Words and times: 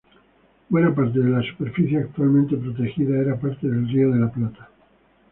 Buena 0.67 0.95
parte 0.95 1.19
de 1.19 1.29
la 1.29 1.43
superficie 1.43 1.99
actualmente 1.99 2.57
protegida 2.57 3.19
era 3.19 3.39
parte 3.39 3.67
del 3.67 3.87
Río 3.87 4.11
de 4.11 4.19
la 4.19 4.31
Plata. 4.31 4.67